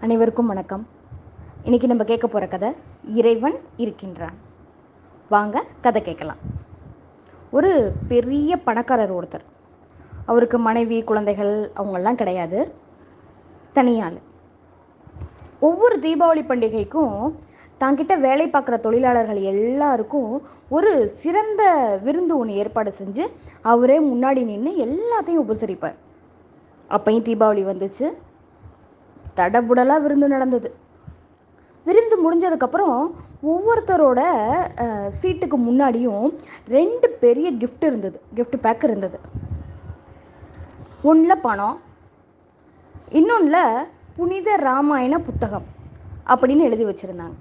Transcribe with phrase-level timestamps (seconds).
[0.00, 0.88] அனைவருக்கும் வணக்கம்.
[1.62, 2.72] இன்னைக்கு நம்ம கேட்க போகிற கதை
[3.04, 4.34] இறைவன் இருக்கின்றான்.
[5.28, 6.36] வாங்க கதை கேட்கலாம்.
[7.50, 9.44] ஒரு பெரிய பணக்காரர் ஒருத்தர்.
[10.26, 12.74] அவருக்கு மனைவி குழந்தைகள் அவங்கெல்லாம் கிடையாது.
[13.74, 14.18] தனியாள்.
[15.60, 17.34] ஒவ்வொரு தீபாவளி பண்டிகைக்கும்
[17.80, 23.26] தாங்கிட்ட வேலை பார்க்குற தொழிலாளர்கள் எல்லாருக்கும் ஒரு சிறந்த விருந்து ஒன்று ஏற்பாடு செஞ்சு
[23.60, 25.94] அவரே முன்னாடி நின்று எல்லாத்தையும் உபசரிப்பார்.
[26.90, 28.12] அப்பையும் தீபாவளி வந்துச்சு.
[29.38, 30.68] தடபுடலாக விருந்து நடந்தது.
[31.86, 32.98] விருந்து முடிஞ்சதுக்கப்புறம்
[33.52, 34.20] ஒவ்வொருத்தரோட
[35.20, 36.26] சீட்டுக்கு முன்னாடியும்
[36.76, 38.18] ரெண்டு பெரிய கிஃப்ட் இருந்தது.
[38.36, 39.18] கிஃப்ட் பேக் இருந்தது.
[41.10, 41.76] ஒன்றில் பணம்
[43.18, 45.66] இன்னொன்றில் புனித ராமாயண புத்தகம்
[46.32, 47.36] அப்படின்னு எழுதி வச்சுருந்தாங்க.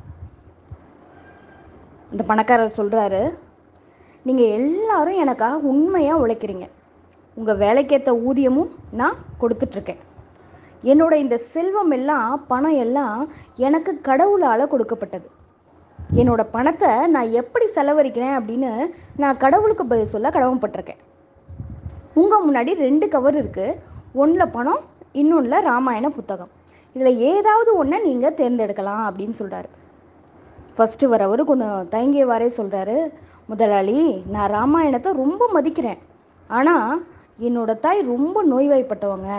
[2.14, 3.22] இந்த பணக்காரர் சொல்கிறாரு
[4.27, 6.67] நீங்கள் எல்லாரும் எனக்காக உண்மையாக உழைக்கிறீங்க.
[7.39, 10.03] உங்கள் வேலைக்கேற்ற ஊதியமும் நான் கொடுத்துட்ருக்கேன்.
[10.91, 13.20] என்னோட இந்த செல்வம் எல்லாம் பணம் எல்லாம்
[13.67, 15.27] எனக்கு கடவுளால் கொடுக்கப்பட்டது.
[16.22, 18.72] என்னோட பணத்தை நான் எப்படி செலவழிக்கிறேன் அப்படின்னு
[19.22, 21.02] நான் கடவுளுக்கு பதில் சொல்ல கடமைப்பட்டிருக்கேன்.
[22.22, 23.80] உங்கள் முன்னாடி ரெண்டு கவர் இருக்குது
[24.23, 24.83] ஒன்றில் பணம்
[25.22, 26.52] இன்னொன்றில் ராமாயண புத்தகம்.
[26.95, 29.69] இதில் ஏதாவது ஒன்றை நீங்கள் தேர்ந்தெடுக்கலாம் அப்படின்னு சொல்கிறாரு
[30.78, 32.95] ஃபஸ்ட்டு வரவர் கொஞ்சம் தயங்கியவாறே சொல்கிறாரு
[33.52, 34.00] முதலாளி
[34.33, 36.00] நான் ராமாயணத்தை ரொம்ப மதிக்கிறேன்.
[36.50, 37.03] ஆனால்
[37.47, 39.30] என்னோட தாய் ரொம்ப நோய்வாய்ப்பட்டவங்க.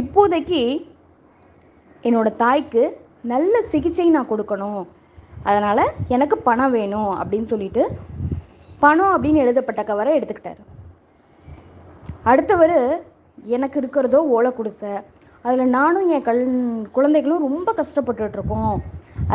[0.00, 0.60] இப்போதைக்கு
[2.08, 2.82] என்னோடய தாய்க்கு
[3.32, 4.82] நல்ல சிகிச்சை நான் கொடுக்கணும்.
[5.48, 7.82] அதனால் எனக்கு பணம் வேணும் அப்படின்னு சொல்லிட்டு
[8.84, 10.60] பணம் அப்படின்னு எழுதப்பட்ட கவரை எடுத்துக்கிட்டார்.
[12.30, 12.76] அடுத்தவர்
[13.56, 14.92] எனக்கு இருக்கிறதோ ஓலை குடிசை.
[15.46, 16.42] அதில் நானும் என் கல்
[16.96, 18.76] குழந்தைகளும் ரொம்ப கஷ்டப்பட்டுட்டு இருக்கோம்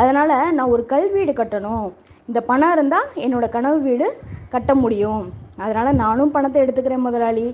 [0.00, 1.86] அதனால் நான் ஒரு கல் வீடு கட்டணும்.
[2.28, 4.06] இந்த பணம் இருந்தால் என்னோடய கனவு வீடு
[4.54, 5.24] கட்ட முடியும்.
[5.56, 7.48] அதனால் நானும் பணத்தை எடுத்துக்கிறேன் முதலாளி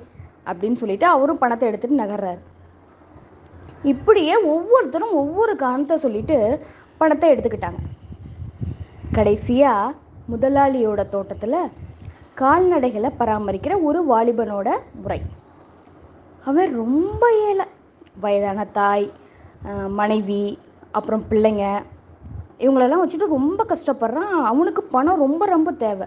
[0.50, 2.42] அப்படின்னு சொல்லிட்டு அவரும் பணத்தை எடுத்துட்டு நகர்றாரு.
[3.82, 6.36] இப்படியே ஒவ்வொருத்தரும் ஒவ்வொரு காரணத்தை சொல்லிட்டு
[6.98, 7.80] பணத்தை எடுத்துக்கிட்டாங்க.
[9.12, 9.94] கடைசியாக
[10.32, 11.58] முதலாளியோட தோட்டத்தில்
[12.40, 14.68] கால்நடைகளை பராமரிக்கிற ஒரு வாலிபனோட
[15.02, 15.20] முறை.
[16.44, 17.66] அவன் ரொம்ப ஏழை.
[18.24, 19.06] வயதான தாய்
[20.00, 20.42] மனைவி
[20.92, 21.64] அப்புறம் பிள்ளைங்க
[22.64, 24.34] இவங்களெல்லாம் வச்சுட்டு ரொம்ப கஷ்டப்படுறான்.
[24.50, 26.06] அவனுக்கு பணம் ரொம்ப ரொம்ப தேவை.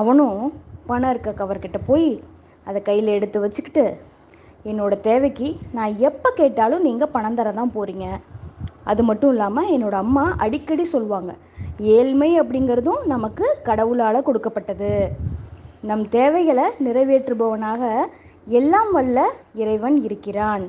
[0.00, 0.38] அவனும்
[0.86, 2.08] பணம் இருக்க கவர்கிட்ட போய்
[2.64, 3.84] அதை கையில் எடுத்து வச்சுக்கிட்டு
[4.70, 8.06] என்னோட தேவைக்கு நான் எப்போ கேட்டாலும் நீங்கள் பணம் தர தான் போகிறீங்க
[8.90, 11.32] அது மட்டும் இல்லாமல் என்னோட அம்மா அடிக்கடி சொல்லுவாங்க
[11.96, 14.90] ஏழ்மை அப்படிங்கிறதும் நமக்கு கடவுளால் கொடுக்கப்பட்டது.
[15.88, 17.82] நம் தேவைகளை நிறைவேற்றுபவனாக
[18.58, 19.18] எல்லாம் வல்ல
[19.62, 20.64] இறைவன் இருக்கிறான்.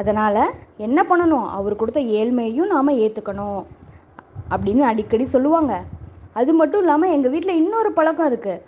[0.00, 0.42] அதனால்
[0.86, 1.48] என்ன பண்ணணும்?
[1.58, 3.60] அவர் கொடுத்த ஏழ்மையையும் நாம் ஏற்றுக்கணும்
[4.54, 5.74] அப்படின்னு அடிக்கடி சொல்லுவாங்க.
[6.40, 8.64] அது மட்டும் இல்லாமல் எங்கள் வீட்டில் இன்னொரு பழக்கம் இருக்குது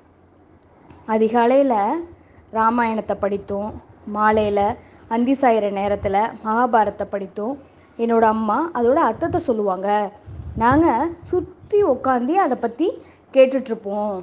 [1.14, 1.78] அதிகாலையில்
[2.58, 3.72] ராமாயணத்தை படித்தோம்.
[4.16, 4.66] மாலையில்
[5.14, 7.56] அந்தி சாயிற நேரத்தில் மகாபாரத்தை படித்தோம்.
[7.98, 9.88] என்னோட அம்மா அதோட அர்த்தத்தை சொல்லுவாங்க.
[10.62, 12.88] நாங்கள் சுற்றி உட்காந்து அதை பற்றி
[13.34, 14.16] கேட்டுட்ருப்போம்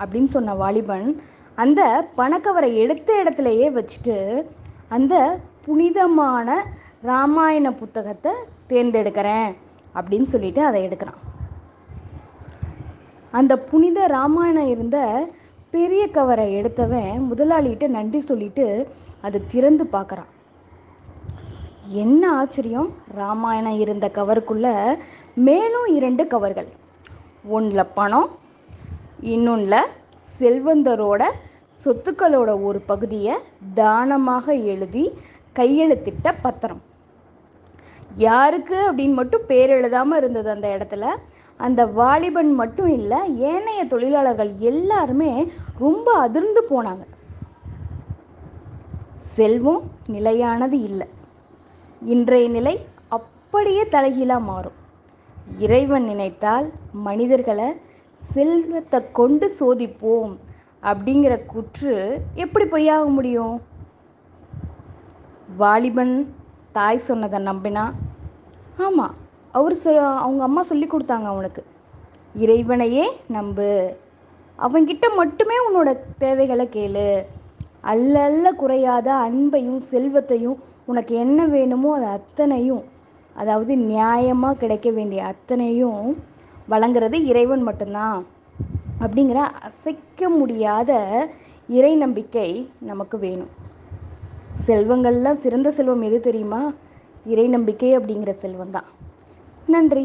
[0.00, 1.08] அப்படின்னு சொன்ன வாலிபன்
[1.54, 1.82] அந்த
[2.16, 4.16] பணக்கவரை எடுத்த இடத்துலையே வச்சுட்டு
[4.88, 5.14] அந்த
[5.66, 6.56] புனிதமான
[7.02, 8.32] ராமாயண புத்தகத்தை
[8.68, 9.50] தேர்ந்தெடுக்கிறேன்
[9.94, 11.20] அப்படின்னு சொல்லிட்டு அதை எடுக்கிறான்.
[13.32, 14.98] அந்த புனித ராமாயணம் இருந்த
[15.76, 18.64] பெரிய கவரை எடுத்தவன் முதலாளிகிட்ட நன்றி சொல்லிட்டு
[19.20, 20.30] அதை திறந்து பார்க்குறான்.
[22.02, 22.88] என்ன ஆச்சரியம்?
[23.18, 24.68] ராமாயணம் இருந்த கவருக்குள்ள
[25.48, 26.68] மேலும் இரண்டு கவர்கள்.
[27.56, 28.28] ஒன்றில் பணம்
[29.32, 29.90] இன்னொன்றில்
[30.38, 31.22] செல்வந்தரோட
[31.84, 33.34] சொத்துக்களோட ஒரு பகுதியை
[33.80, 35.04] தானமாக எழுதி
[35.58, 36.82] கையெழுத்திட்ட பத்திரம்.
[38.28, 41.06] யாருக்கு அப்படின்னு மட்டும் பேர் எழுதாமல் இருந்தது அந்த இடத்துல.
[41.58, 45.30] அந்த வாலிபன் மட்டும் இல்லை ஏனைய தொழிலாளர்கள் எல்லாருமே
[45.78, 47.04] ரொம்ப அதிர்ந்து போனாங்க.
[49.36, 51.06] செல்வம் நிலையானது இல்லை.
[52.02, 52.74] இன்றைய நிலை
[53.08, 54.78] அப்படியே தலைகீழாக மாறும்.
[55.58, 57.68] இறைவன் நினைத்தால் மனிதர்களை
[58.22, 60.32] செல்வத்தை கொண்டு சோதிப்போம்
[60.82, 63.62] அப்படிங்கிற குற்று எப்படி பொய்யாக முடியும்?
[65.56, 66.16] வாலிபன்
[66.72, 67.84] தாய் சொன்னதை நம்பினா?
[68.78, 69.14] ஆமாம்
[69.56, 69.90] அவர் சொ
[70.24, 71.62] அவங்க அம்மா சொல்லி கொடுத்தாங்க அவனுக்கு.
[72.34, 73.70] இறைவனையே நம்பு.
[74.58, 77.08] அவன்கிட்ட மட்டுமே உன்னோட தேவைகளை கேளு.
[77.92, 82.84] அல்லல்ல குறையாத அன்பையும் செல்வத்தையும் உனக்கு என்ன வேணுமோ அது அத்தனையும்
[83.36, 86.02] அதாவது நியாயமாக கிடைக்க வேண்டிய அத்தனையும்
[86.70, 88.20] வழங்குறது இறைவன் மட்டும்தான்.
[89.00, 90.90] அப்படிங்கிற அசைக்க முடியாத
[91.68, 92.48] இறை நம்பிக்கை
[92.80, 93.52] நமக்கு வேணும்.
[94.66, 96.62] செல்வங்கள்லாம் சிறந்த செல்வம் எது தெரியுமா?
[97.26, 98.88] இறை நம்பிக்கை அப்படிங்கிற செல்வம் தான்.
[99.68, 100.04] நன்றி.